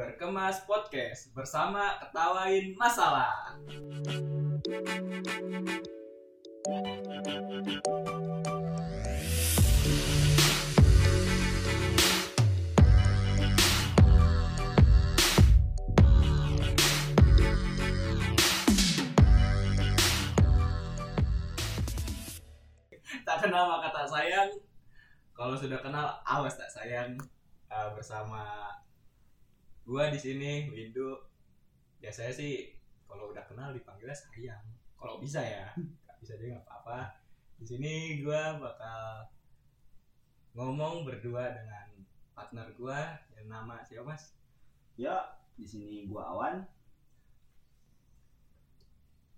Berkemas 0.00 0.64
Podcast 0.64 1.28
bersama 1.36 2.00
Ketawain 2.00 2.72
Masalah. 2.80 3.52
tak 23.20 23.36
kenal 23.44 23.68
maka 23.68 23.92
tak 23.92 24.08
sayang. 24.08 24.48
Kalau 25.36 25.60
sudah 25.60 25.76
kenal, 25.84 26.08
awas 26.24 26.56
tak 26.56 26.72
sayang. 26.72 27.20
Eh, 27.68 27.88
bersama 27.92 28.64
gua 29.84 30.12
di 30.12 30.18
sini, 30.20 30.68
Windu. 30.70 31.16
Biasanya 32.00 32.32
sih 32.32 32.72
kalau 33.04 33.34
udah 33.34 33.44
kenal 33.44 33.74
dipanggilnya 33.76 34.16
sayang. 34.16 34.64
Kalau 34.96 35.20
bisa 35.20 35.40
ya, 35.40 35.72
nggak 35.76 36.16
bisa 36.20 36.32
juga 36.36 36.60
nggak 36.60 36.66
apa-apa. 36.68 37.00
Di 37.60 37.64
sini 37.68 38.24
gua 38.24 38.56
bakal 38.56 39.28
ngomong 40.56 41.04
berdua 41.04 41.52
dengan 41.52 41.86
partner 42.32 42.68
gua 42.76 43.20
yang 43.36 43.46
nama 43.52 43.84
siapa 43.84 44.08
mas? 44.08 44.32
Ya, 44.96 45.36
di 45.56 45.66
sini 45.68 46.08
gua 46.08 46.32
Awan. 46.32 46.56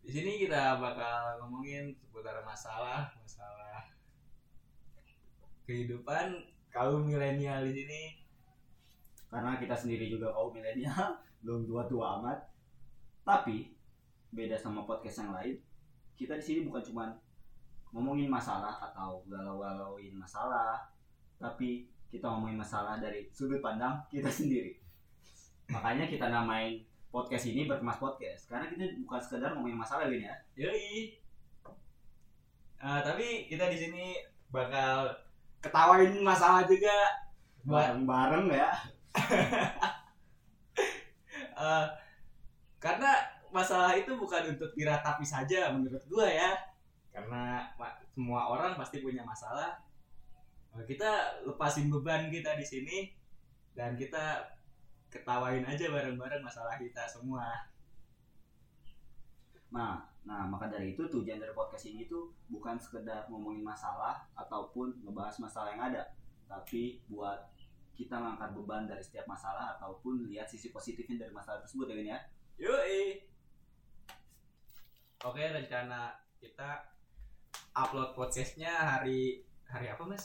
Di 0.02 0.10
sini 0.10 0.42
kita 0.42 0.82
bakal 0.82 1.38
ngomongin 1.42 1.94
seputar 1.94 2.42
masalah, 2.42 3.14
masalah 3.22 3.86
kehidupan 5.62 6.42
kaum 6.74 7.06
milenial 7.06 7.62
di 7.66 7.72
sini. 7.74 8.02
Karena 9.32 9.56
kita 9.56 9.72
sendiri 9.72 10.12
juga 10.12 10.28
kaum 10.28 10.52
milenial, 10.52 11.16
belum 11.42 11.64
tua-tua 11.64 12.20
amat. 12.20 12.38
Tapi 13.24 13.72
beda 14.28 14.60
sama 14.60 14.84
podcast 14.84 15.24
yang 15.24 15.32
lain, 15.32 15.56
kita 16.12 16.36
di 16.36 16.44
sini 16.44 16.60
bukan 16.68 16.84
cuma 16.84 17.04
ngomongin 17.96 18.28
masalah 18.28 18.76
atau 18.92 19.24
galau-galauin 19.24 20.12
masalah, 20.16 20.84
tapi 21.40 21.88
kita 22.12 22.28
ngomongin 22.28 22.60
masalah 22.60 23.00
dari 23.00 23.32
sudut 23.32 23.64
pandang 23.64 24.04
kita 24.12 24.28
sendiri. 24.44 24.76
Makanya 25.72 26.04
kita 26.12 26.28
namain 26.28 26.84
podcast 27.08 27.48
ini 27.48 27.68
berkemas 27.68 28.00
podcast 28.00 28.48
karena 28.48 28.68
kita 28.68 28.84
bukan 29.04 29.20
sekedar 29.20 29.56
ngomongin 29.56 29.80
masalah 29.80 30.08
gini 30.08 30.28
ya. 30.28 30.36
Yoi. 30.56 31.16
Eh, 32.82 33.00
tapi 33.04 33.46
kita 33.48 33.68
di 33.72 33.78
sini 33.78 34.04
bakal 34.52 35.08
ketawain 35.64 36.20
masalah 36.20 36.68
juga. 36.68 36.92
Bareng-bareng 37.62 38.52
ya. 38.52 38.72
eh, 41.62 41.86
karena 42.82 43.12
masalah 43.52 43.92
itu 43.94 44.16
bukan 44.16 44.56
untuk 44.56 44.72
diratapi 44.72 45.22
saja 45.22 45.70
menurut 45.70 46.02
gua 46.08 46.26
ya. 46.26 46.50
Karena 47.12 47.68
semua 48.16 48.48
orang 48.48 48.72
pasti 48.80 49.04
punya 49.04 49.20
masalah. 49.20 49.76
Eh, 50.72 50.84
kita 50.88 51.44
lepasin 51.44 51.92
beban 51.92 52.32
kita 52.32 52.56
di 52.56 52.64
sini 52.64 53.12
dan 53.76 53.96
kita 53.96 54.40
ketawain 55.12 55.64
aja 55.68 55.92
bareng-bareng 55.92 56.40
masalah 56.40 56.80
kita 56.80 57.04
semua. 57.04 57.44
Nah, 59.72 60.08
nah 60.24 60.48
maka 60.48 60.72
dari 60.72 60.96
itu 60.96 61.04
tujuan 61.08 61.40
dari 61.40 61.52
podcast 61.52 61.88
ini 61.88 62.08
tuh 62.08 62.32
bukan 62.48 62.80
sekedar 62.80 63.28
ngomongin 63.28 63.64
masalah 63.64 64.24
ataupun 64.36 65.04
ngebahas 65.04 65.36
masalah 65.40 65.76
yang 65.76 65.84
ada, 65.92 66.02
tapi 66.48 67.00
buat 67.08 67.40
kita 67.92 68.16
mengangkat 68.16 68.50
beban 68.56 68.84
dari 68.88 69.04
setiap 69.04 69.28
masalah 69.28 69.76
ataupun 69.78 70.28
lihat 70.32 70.48
sisi 70.48 70.72
positifnya 70.72 71.28
dari 71.28 71.32
masalah 71.32 71.60
tersebut 71.60 71.92
ya 71.92 72.16
ya. 72.16 72.18
Yoi. 72.60 73.20
Oke, 75.22 75.42
rencana 75.44 76.18
kita 76.42 76.82
upload 77.72 78.12
podcastnya 78.18 78.72
hari 78.74 79.46
hari 79.70 79.88
apa 79.88 80.02
mas? 80.04 80.24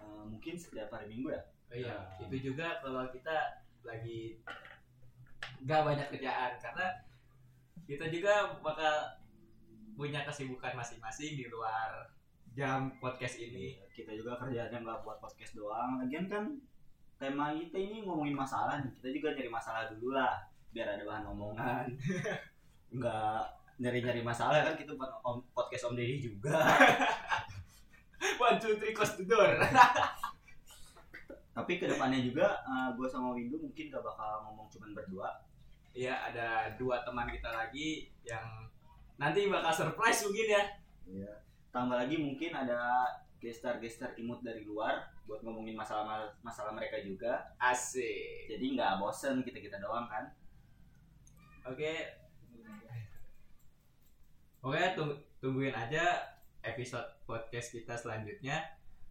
Eh, 0.00 0.24
mungkin 0.26 0.56
setiap 0.56 0.90
hari 0.90 1.10
minggu 1.12 1.30
ya. 1.30 1.42
Oh 1.72 1.76
iya, 1.76 1.96
itu 2.20 2.52
juga 2.52 2.80
kalau 2.84 3.08
kita 3.12 3.64
lagi 3.82 4.40
gak 5.62 5.82
banyak 5.86 6.08
kerjaan 6.12 6.58
karena 6.58 6.86
kita 7.86 8.06
juga 8.10 8.58
bakal 8.62 9.20
punya 9.94 10.24
kesibukan 10.24 10.74
masing-masing 10.74 11.36
di 11.36 11.46
luar 11.50 12.08
jam 12.52 12.92
podcast 13.00 13.40
ini. 13.40 13.80
Kita 13.92 14.12
juga 14.16 14.36
kerjanya 14.40 14.80
nggak 14.80 15.04
buat 15.04 15.18
podcast 15.20 15.56
doang. 15.56 16.00
Lagian 16.00 16.28
kan 16.28 16.44
tema 17.22 17.54
kita 17.54 17.78
ini 17.78 18.02
ngomongin 18.02 18.34
masalah 18.34 18.82
nih. 18.82 18.90
Kita 18.98 19.08
juga 19.14 19.28
nyari 19.38 19.46
masalah 19.46 19.86
dulu 19.94 20.10
lah, 20.10 20.42
biar 20.74 20.98
ada 20.98 21.06
bahan 21.06 21.30
omongan. 21.30 21.86
Nggak 22.98 23.38
nyari-nyari 23.78 24.26
masalah 24.26 24.58
kan 24.66 24.74
kita 24.74 24.98
buat 24.98 25.22
om- 25.22 25.46
podcast 25.54 25.86
Om 25.86 25.94
Deddy 25.94 26.18
juga. 26.18 26.58
One, 28.42 28.58
two, 28.58 28.74
three, 28.74 28.90
close 28.90 29.14
the 29.14 29.26
door. 29.26 29.54
Tapi 31.56 31.78
ke 31.78 31.86
depannya 31.86 32.18
juga 32.18 32.58
gue 32.98 33.06
sama 33.06 33.36
Windu 33.36 33.60
mungkin 33.60 33.92
gak 33.92 34.02
bakal 34.02 34.42
ngomong 34.50 34.66
cuman 34.72 34.90
berdua. 34.96 35.28
Iya, 35.92 36.32
ada 36.32 36.72
dua 36.80 37.04
teman 37.04 37.28
kita 37.28 37.52
lagi 37.52 38.08
yang 38.24 38.66
nanti 39.20 39.46
bakal 39.46 39.70
surprise 39.70 40.26
mungkin 40.26 40.46
ya. 40.48 40.64
Iya. 41.06 41.32
Tambah 41.68 41.96
lagi 42.02 42.16
mungkin 42.18 42.50
ada 42.56 43.04
gestar-gestar 43.42 44.14
imut 44.14 44.38
dari 44.40 44.62
luar 44.62 45.02
buat 45.26 45.42
ngomongin 45.42 45.74
masalah 45.74 46.30
masalah 46.40 46.70
mereka 46.70 47.02
juga. 47.02 47.42
Asik. 47.58 48.46
Jadi 48.46 48.78
nggak 48.78 49.02
bosen 49.02 49.42
kita 49.42 49.58
kita 49.58 49.82
doang 49.82 50.06
kan. 50.06 50.30
Oke. 51.66 52.22
Oke, 54.62 54.78
tung- 54.94 55.18
tungguin 55.42 55.74
aja 55.74 56.22
episode 56.62 57.02
podcast 57.26 57.74
kita 57.74 57.98
selanjutnya 57.98 58.62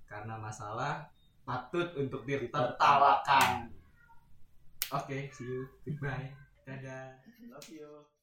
karena 0.07 0.39
masalah 0.39 1.11
patut 1.43 1.91
untuk 1.99 2.23
ditertawakan. 2.23 3.67
Oke, 4.95 5.27
see 5.35 5.43
you. 5.43 5.67
Goodbye. 5.83 6.31
Dadah. 6.63 7.19
Love 7.51 7.67
you. 7.67 8.20